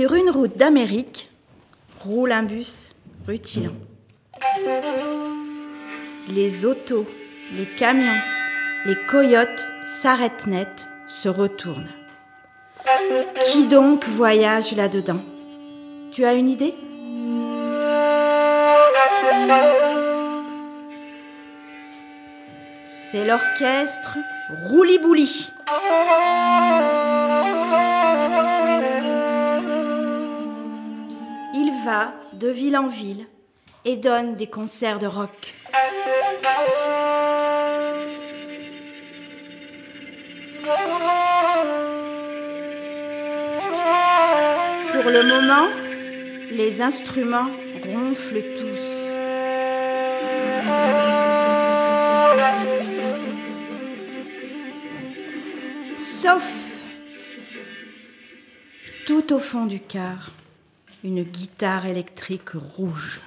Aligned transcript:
Sur 0.00 0.14
une 0.14 0.30
route 0.30 0.56
d'Amérique, 0.56 1.28
roule 2.02 2.32
un 2.32 2.42
bus 2.42 2.88
rutilant. 3.28 3.74
Les 6.26 6.64
autos, 6.64 7.04
les 7.54 7.66
camions, 7.66 8.18
les 8.86 8.96
coyotes 9.10 9.66
s'arrêtent 9.86 10.46
net, 10.46 10.88
se 11.06 11.28
retournent. 11.28 11.90
Qui 13.44 13.66
donc 13.66 14.06
voyage 14.06 14.74
là-dedans? 14.74 15.20
Tu 16.12 16.24
as 16.24 16.32
une 16.32 16.48
idée? 16.48 16.74
C'est 23.12 23.26
l'orchestre 23.26 24.16
Roulibouli. 24.70 25.50
De 32.32 32.48
ville 32.48 32.76
en 32.76 32.88
ville 32.88 33.26
et 33.84 33.96
donne 33.96 34.34
des 34.34 34.46
concerts 34.46 34.98
de 34.98 35.06
rock. 35.06 35.54
Pour 44.92 45.10
le 45.10 45.22
moment, 45.22 45.68
les 46.52 46.82
instruments 46.82 47.50
ronflent 47.84 48.42
tous. 48.58 49.00
Sauf 56.22 56.44
tout 59.06 59.32
au 59.32 59.38
fond 59.38 59.64
du 59.66 59.80
car, 59.80 60.30
une 61.02 61.22
guitare 61.22 61.86
électrique 61.86 62.50
rouge. 62.54 63.20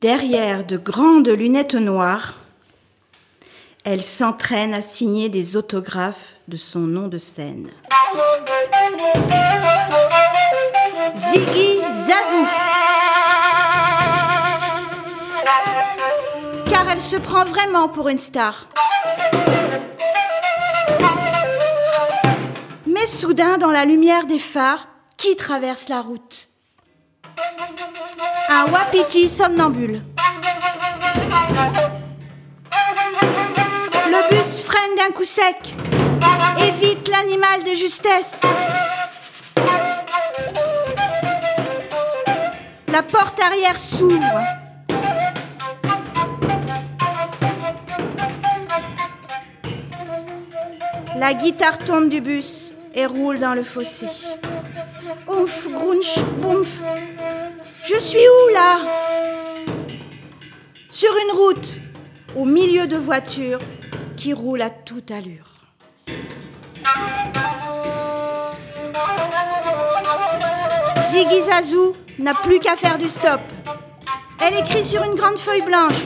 Derrière 0.00 0.66
de 0.66 0.76
grandes 0.76 1.28
lunettes 1.28 1.74
noires, 1.74 2.38
elle 3.84 4.02
s'entraîne 4.02 4.74
à 4.74 4.82
signer 4.82 5.28
des 5.28 5.56
autographes 5.56 6.34
de 6.48 6.56
son 6.56 6.80
nom 6.80 7.08
de 7.08 7.18
scène. 7.18 7.70
Ziggy 11.14 11.80
Zazou. 12.06 12.71
Se 17.02 17.16
prend 17.16 17.44
vraiment 17.44 17.88
pour 17.88 18.08
une 18.08 18.18
star. 18.18 18.68
Mais 22.86 23.06
soudain, 23.06 23.58
dans 23.58 23.72
la 23.72 23.84
lumière 23.84 24.26
des 24.26 24.38
phares, 24.38 24.86
qui 25.16 25.34
traverse 25.36 25.88
la 25.88 26.00
route? 26.00 26.48
Un 28.48 28.66
wapiti 28.70 29.28
somnambule. 29.28 30.00
Le 34.06 34.30
bus 34.30 34.62
freine 34.62 34.96
d'un 34.96 35.12
coup 35.12 35.24
sec, 35.24 35.74
évite 36.58 37.08
l'animal 37.08 37.64
de 37.64 37.74
justesse. 37.74 38.42
La 42.92 43.02
porte 43.02 43.40
arrière 43.40 43.78
s'ouvre. 43.78 44.61
La 51.16 51.34
guitare 51.34 51.78
tombe 51.78 52.08
du 52.08 52.20
bus 52.20 52.72
et 52.94 53.06
roule 53.06 53.38
dans 53.38 53.54
le 53.54 53.62
fossé. 53.62 54.06
Ouf, 55.28 55.68
grunch, 55.68 56.18
boumf. 56.38 56.68
Je 57.84 57.96
suis 57.96 58.18
où 58.18 58.54
là? 58.54 58.78
Sur 60.90 61.10
une 61.10 61.36
route, 61.36 61.76
au 62.36 62.44
milieu 62.44 62.86
de 62.86 62.96
voitures 62.96 63.60
qui 64.16 64.32
roulent 64.32 64.62
à 64.62 64.70
toute 64.70 65.10
allure. 65.10 65.46
Ziggy 71.10 71.42
Zazou 71.42 71.94
n'a 72.18 72.34
plus 72.34 72.58
qu'à 72.58 72.76
faire 72.76 72.98
du 72.98 73.08
stop. 73.08 73.40
Elle 74.40 74.58
écrit 74.58 74.84
sur 74.84 75.02
une 75.04 75.14
grande 75.14 75.38
feuille 75.38 75.62
blanche 75.62 76.02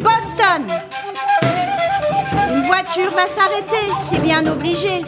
Boston 0.00 0.66
voiture 2.82 3.10
va 3.12 3.26
s'arrêter, 3.26 3.90
c'est 4.02 4.20
bien 4.20 4.46
obligé, 4.46 5.02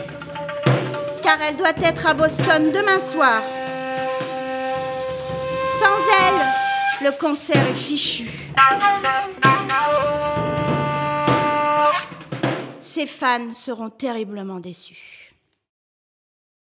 car 1.23 1.37
elle 1.43 1.57
doit 1.57 1.77
être 1.83 2.07
à 2.07 2.15
Boston 2.15 2.73
demain 2.73 2.99
soir. 2.99 3.43
Sans 5.79 5.99
elle, 6.25 7.07
le 7.07 7.13
concert 7.19 7.67
est 7.69 7.75
fichu. 7.75 8.27
Ses 12.81 13.07
fans 13.07 13.53
seront 13.53 13.91
terriblement 13.91 14.61
déçus. 14.61 15.28